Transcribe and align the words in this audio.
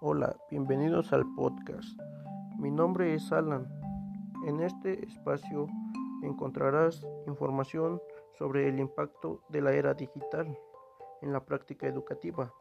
Hola, 0.00 0.36
bienvenidos 0.50 1.10
al 1.14 1.24
podcast. 1.34 1.98
Mi 2.58 2.70
nombre 2.70 3.14
es 3.14 3.32
Alan. 3.32 3.66
En 4.46 4.60
este 4.60 5.02
espacio 5.06 5.68
encontrarás 6.22 7.00
información 7.26 8.02
sobre 8.34 8.68
el 8.68 8.78
impacto 8.78 9.40
de 9.48 9.62
la 9.62 9.72
era 9.72 9.94
digital 9.94 10.54
en 11.22 11.32
la 11.32 11.40
práctica 11.40 11.86
educativa. 11.86 12.52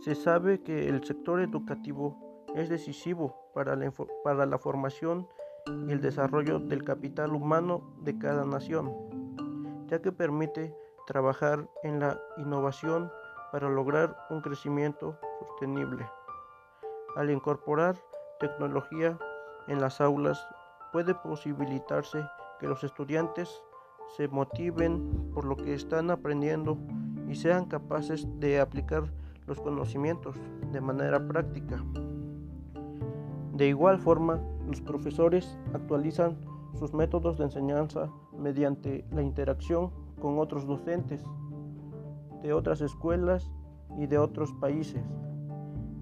Se 0.00 0.16
sabe 0.16 0.60
que 0.60 0.88
el 0.88 1.04
sector 1.04 1.40
educativo 1.40 2.44
es 2.56 2.68
decisivo 2.68 3.36
para 3.54 3.76
la, 3.76 3.92
para 4.24 4.44
la 4.44 4.58
formación 4.58 5.28
y 5.86 5.92
el 5.92 6.00
desarrollo 6.00 6.58
del 6.58 6.82
capital 6.82 7.32
humano 7.32 7.94
de 8.02 8.18
cada 8.18 8.44
nación, 8.44 8.92
ya 9.86 10.02
que 10.02 10.10
permite 10.10 10.74
trabajar 11.06 11.68
en 11.84 12.00
la 12.00 12.20
innovación 12.38 13.08
para 13.52 13.68
lograr 13.68 14.16
un 14.30 14.40
crecimiento 14.40 15.18
sostenible. 15.40 16.08
Al 17.16 17.30
incorporar 17.30 17.96
tecnología 18.38 19.18
en 19.68 19.80
las 19.80 20.00
aulas 20.00 20.46
puede 20.92 21.14
posibilitarse 21.14 22.24
que 22.60 22.66
los 22.66 22.84
estudiantes 22.84 23.62
se 24.16 24.28
motiven 24.28 25.30
por 25.34 25.44
lo 25.44 25.56
que 25.56 25.74
están 25.74 26.10
aprendiendo 26.10 26.78
y 27.28 27.34
sean 27.34 27.66
capaces 27.66 28.26
de 28.38 28.60
aplicar 28.60 29.04
los 29.46 29.60
conocimientos 29.60 30.36
de 30.72 30.80
manera 30.80 31.26
práctica. 31.26 31.82
De 33.52 33.68
igual 33.68 33.98
forma, 33.98 34.40
los 34.66 34.80
profesores 34.80 35.58
actualizan 35.72 36.36
sus 36.78 36.92
métodos 36.92 37.38
de 37.38 37.44
enseñanza 37.44 38.10
mediante 38.36 39.04
la 39.10 39.22
interacción 39.22 39.90
con 40.20 40.38
otros 40.38 40.66
docentes 40.66 41.24
de 42.42 42.52
otras 42.52 42.80
escuelas 42.80 43.50
y 43.98 44.06
de 44.06 44.18
otros 44.18 44.52
países, 44.54 45.02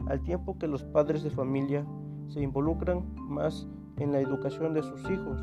al 0.07 0.23
tiempo 0.23 0.59
que 0.59 0.69
los 0.69 0.85
padres 0.85 1.23
de 1.23 1.31
familia 1.31 1.87
se 2.29 2.41
involucran 2.41 3.05
más 3.29 3.67
en 3.99 4.13
la 4.13 4.21
educación 4.21 4.75
de 4.75 4.83
sus 4.83 5.09
hijos. 5.11 5.41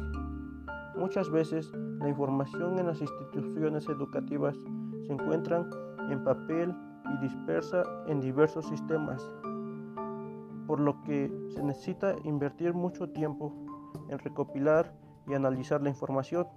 Muchas 0.96 1.30
veces 1.30 1.72
la 2.00 2.10
información 2.10 2.78
en 2.80 2.88
las 2.88 3.02
instituciones 3.02 3.88
educativas 3.88 4.56
se 5.06 5.14
encuentran 5.14 5.70
en 6.10 6.24
papel 6.24 6.76
y 7.14 7.22
dispersa 7.22 7.84
en 8.08 8.20
diversos 8.20 8.66
sistemas, 8.66 9.24
por 10.68 10.80
lo 10.80 11.02
que 11.04 11.32
se 11.50 11.64
necesita 11.64 12.16
invertir 12.24 12.74
mucho 12.74 13.10
tiempo 13.10 13.54
en 14.10 14.20
recopilar 14.20 14.94
y 15.28 15.34
analizar 15.34 15.82
la 15.82 15.90
información 15.90 16.48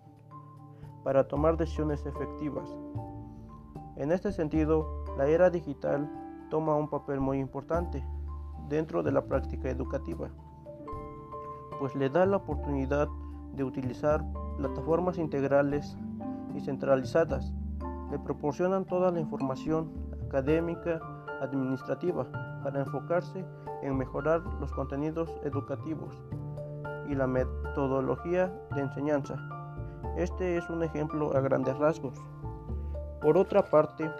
para 1.05 1.29
tomar 1.29 1.57
decisiones 1.57 2.05
efectivas. 2.07 2.69
En 3.97 4.11
este 4.11 4.33
sentido, 4.33 5.05
la 5.17 5.27
era 5.27 5.51
digital 5.51 6.11
toma 6.51 6.75
un 6.75 6.89
papel 6.89 7.21
muy 7.21 7.39
importante 7.39 8.05
dentro 8.69 9.03
de 9.03 9.13
la 9.13 9.25
práctica 9.25 9.71
educativa, 9.71 10.31
pues 11.79 11.95
le 11.95 12.09
da 12.09 12.27
la 12.27 12.39
oportunidad 12.39 13.09
de 13.55 13.63
utilizar 13.65 14.25
plataformas 14.57 15.19
integrales 15.19 15.97
y 16.55 16.61
centralizadas. 16.61 17.53
Le 18.11 18.19
proporcionan 18.19 18.85
toda 18.85 19.11
la 19.11 19.21
información 19.21 19.93
académica, 20.27 21.01
administrativa, 21.41 22.27
para 22.63 22.81
enfocarse 22.81 23.45
en 23.83 23.97
mejorar 23.97 24.43
los 24.61 24.73
contenidos 24.73 25.31
educativos 25.45 26.15
y 27.09 27.15
la 27.15 27.27
metodología 27.27 28.53
de 28.75 28.81
enseñanza. 28.81 29.37
Este 30.17 30.57
es 30.57 30.69
un 30.71 30.83
ejemplo 30.83 31.37
a 31.37 31.41
grandes 31.41 31.77
rasgos. 31.79 32.19
Por 33.25 33.39
otra 33.39 33.65
parte, 33.65 34.11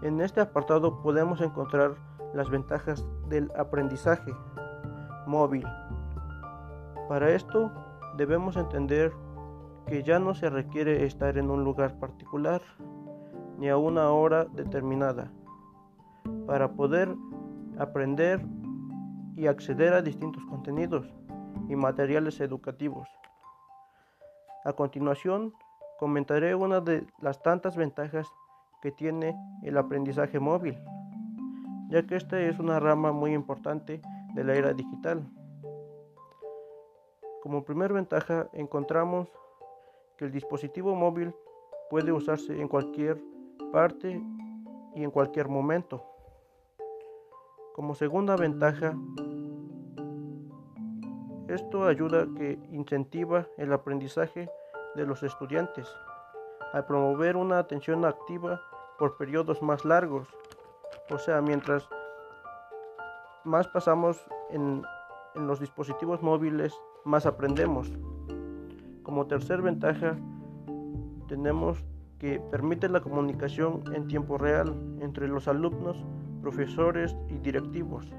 en 0.00 0.20
este 0.20 0.40
apartado 0.40 1.02
podemos 1.02 1.40
encontrar 1.40 1.96
las 2.34 2.48
ventajas 2.48 3.04
del 3.28 3.50
aprendizaje 3.58 4.32
móvil. 5.26 5.66
Para 7.08 7.30
esto 7.30 7.72
debemos 8.16 8.56
entender 8.56 9.12
que 9.88 10.04
ya 10.04 10.20
no 10.20 10.36
se 10.36 10.50
requiere 10.50 11.04
estar 11.04 11.36
en 11.36 11.50
un 11.50 11.64
lugar 11.64 11.98
particular 11.98 12.62
ni 13.58 13.68
a 13.68 13.76
una 13.76 14.10
hora 14.10 14.44
determinada 14.44 15.32
para 16.46 16.70
poder 16.70 17.12
aprender 17.76 18.40
y 19.34 19.48
acceder 19.48 19.94
a 19.94 20.02
distintos 20.02 20.44
contenidos 20.44 21.12
y 21.68 21.74
materiales 21.74 22.40
educativos. 22.40 23.08
A 24.64 24.72
continuación, 24.74 25.52
comentaré 26.02 26.52
una 26.56 26.80
de 26.80 27.06
las 27.20 27.40
tantas 27.44 27.76
ventajas 27.76 28.26
que 28.82 28.90
tiene 28.90 29.36
el 29.62 29.78
aprendizaje 29.78 30.40
móvil, 30.40 30.76
ya 31.90 32.04
que 32.04 32.16
esta 32.16 32.40
es 32.40 32.58
una 32.58 32.80
rama 32.80 33.12
muy 33.12 33.32
importante 33.32 34.02
de 34.34 34.42
la 34.42 34.54
era 34.56 34.72
digital. 34.72 35.24
Como 37.40 37.62
primera 37.62 37.94
ventaja 37.94 38.48
encontramos 38.52 39.28
que 40.16 40.24
el 40.24 40.32
dispositivo 40.32 40.96
móvil 40.96 41.32
puede 41.88 42.10
usarse 42.10 42.60
en 42.60 42.66
cualquier 42.66 43.22
parte 43.72 44.20
y 44.96 45.04
en 45.04 45.10
cualquier 45.12 45.48
momento. 45.48 46.04
Como 47.76 47.94
segunda 47.94 48.34
ventaja, 48.34 48.92
esto 51.46 51.84
ayuda 51.84 52.26
que 52.36 52.58
incentiva 52.72 53.46
el 53.56 53.72
aprendizaje 53.72 54.50
de 54.94 55.06
los 55.06 55.22
estudiantes, 55.22 55.88
al 56.72 56.84
promover 56.86 57.36
una 57.36 57.58
atención 57.58 58.04
activa 58.04 58.60
por 58.98 59.16
periodos 59.16 59.62
más 59.62 59.84
largos. 59.84 60.28
O 61.10 61.18
sea, 61.18 61.40
mientras 61.40 61.88
más 63.44 63.68
pasamos 63.68 64.24
en, 64.50 64.82
en 65.34 65.46
los 65.46 65.60
dispositivos 65.60 66.22
móviles, 66.22 66.74
más 67.04 67.26
aprendemos. 67.26 67.90
Como 69.02 69.26
tercer 69.26 69.62
ventaja, 69.62 70.16
tenemos 71.28 71.84
que 72.18 72.38
permite 72.38 72.88
la 72.88 73.00
comunicación 73.00 73.82
en 73.92 74.06
tiempo 74.06 74.38
real 74.38 74.74
entre 75.00 75.26
los 75.26 75.48
alumnos, 75.48 75.96
profesores 76.40 77.16
y 77.28 77.38
directivos. 77.38 78.12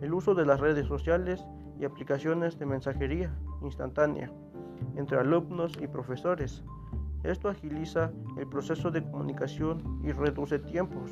El 0.00 0.14
uso 0.14 0.34
de 0.34 0.46
las 0.46 0.60
redes 0.60 0.86
sociales 0.86 1.44
y 1.80 1.84
aplicaciones 1.84 2.58
de 2.58 2.66
mensajería 2.66 3.34
instantánea 3.62 4.30
entre 4.96 5.18
alumnos 5.18 5.72
y 5.80 5.86
profesores. 5.86 6.62
Esto 7.22 7.48
agiliza 7.48 8.10
el 8.36 8.46
proceso 8.46 8.90
de 8.90 9.02
comunicación 9.02 10.00
y 10.02 10.12
reduce 10.12 10.58
tiempos. 10.58 11.10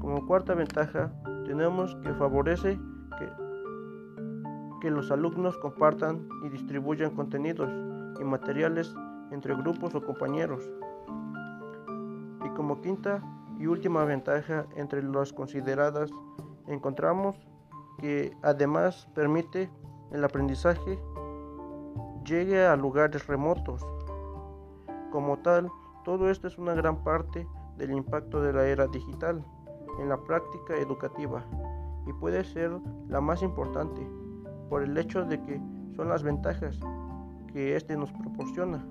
Como 0.00 0.26
cuarta 0.26 0.54
ventaja, 0.54 1.12
tenemos 1.44 1.94
que 1.96 2.12
favorece 2.14 2.78
que, 3.18 3.28
que 4.80 4.90
los 4.90 5.10
alumnos 5.10 5.58
compartan 5.58 6.26
y 6.44 6.48
distribuyan 6.48 7.14
contenidos 7.14 7.70
y 8.18 8.24
materiales 8.24 8.94
entre 9.30 9.54
grupos 9.54 9.94
o 9.94 10.02
compañeros. 10.02 10.68
Y 12.44 12.48
como 12.50 12.80
quinta 12.80 13.22
y 13.58 13.66
última 13.66 14.04
ventaja 14.04 14.64
entre 14.76 15.02
las 15.02 15.32
consideradas, 15.32 16.10
encontramos 16.66 17.36
que 17.98 18.34
además 18.42 19.06
permite 19.14 19.70
el 20.12 20.24
aprendizaje 20.24 20.98
llegue 22.24 22.64
a 22.64 22.76
lugares 22.76 23.26
remotos. 23.26 23.86
Como 25.10 25.38
tal, 25.38 25.70
todo 26.04 26.30
esto 26.30 26.46
es 26.46 26.58
una 26.58 26.74
gran 26.74 27.02
parte 27.02 27.46
del 27.76 27.92
impacto 27.92 28.40
de 28.40 28.52
la 28.52 28.66
era 28.66 28.86
digital 28.86 29.44
en 30.00 30.08
la 30.08 30.18
práctica 30.18 30.76
educativa 30.76 31.44
y 32.06 32.12
puede 32.12 32.44
ser 32.44 32.70
la 33.08 33.20
más 33.20 33.42
importante 33.42 34.06
por 34.68 34.82
el 34.82 34.96
hecho 34.96 35.24
de 35.24 35.40
que 35.42 35.60
son 35.96 36.08
las 36.08 36.22
ventajas 36.22 36.78
que 37.52 37.76
éste 37.76 37.96
nos 37.96 38.12
proporciona. 38.12 38.84